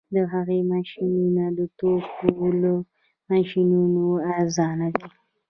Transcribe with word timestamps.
د 0.15 0.15
هغه 0.33 0.55
ماشینونه 0.71 1.43
د 1.57 1.59
ټوکر 1.77 2.33
له 2.63 2.73
ماشینونو 3.29 4.05
ارزانه 4.39 4.87
دي 4.95 5.07